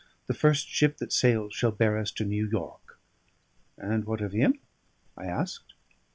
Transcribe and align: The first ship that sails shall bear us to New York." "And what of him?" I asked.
The 0.25 0.33
first 0.33 0.67
ship 0.67 0.97
that 0.97 1.13
sails 1.13 1.53
shall 1.53 1.69
bear 1.71 1.95
us 1.95 2.09
to 2.13 2.25
New 2.25 2.47
York." 2.47 2.97
"And 3.77 4.03
what 4.05 4.19
of 4.21 4.31
him?" 4.31 4.59
I 5.15 5.27
asked. 5.27 5.75